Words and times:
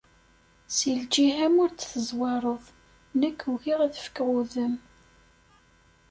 Si 0.75 0.89
lǧiha-m 1.01 1.55
ur 1.63 1.71
d-tezwareḍ, 1.71 2.63
nekk 3.19 3.39
ugiɣ 3.51 3.79
ad 3.83 3.95
fkeɣ 4.05 4.27
udem. 4.39 4.75